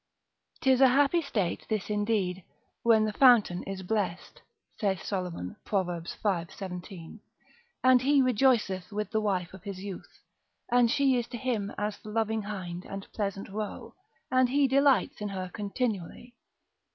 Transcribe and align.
'Tis 0.61 0.81
a 0.81 0.87
happy 0.87 1.21
state 1.21 1.67
this 1.69 1.87
indeed, 1.87 2.43
when 2.81 3.05
the 3.05 3.13
fountain 3.13 3.61
is 3.65 3.83
blessed 3.83 4.41
(saith 4.79 5.03
Solomon, 5.03 5.57
Prov. 5.63 6.05
v. 6.07 6.45
17.) 6.49 7.19
and 7.83 8.01
he 8.01 8.19
rejoiceth 8.19 8.91
with 8.91 9.11
the 9.11 9.21
wife 9.21 9.53
of 9.53 9.61
his 9.61 9.77
youth, 9.83 10.23
and 10.71 10.89
she 10.89 11.17
is 11.19 11.27
to 11.27 11.37
him 11.37 11.71
as 11.77 11.99
the 11.99 12.09
loving 12.09 12.41
hind 12.41 12.83
and 12.83 13.07
pleasant 13.13 13.47
roe, 13.49 13.93
and 14.31 14.49
he 14.49 14.67
delights 14.67 15.21
in 15.21 15.29
her 15.29 15.51
continually. 15.53 16.33